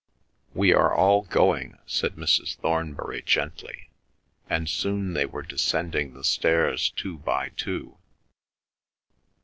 "We 0.55 0.73
are 0.73 0.95
all 0.95 1.21
going," 1.25 1.77
said 1.85 2.15
Mrs. 2.15 2.55
Thornbury 2.55 3.21
gently, 3.21 3.91
and 4.49 4.67
soon 4.67 5.13
they 5.13 5.27
were 5.27 5.43
descending 5.43 6.15
the 6.15 6.23
stairs 6.23 6.89
two 6.89 7.19
by 7.19 7.49
two. 7.49 7.97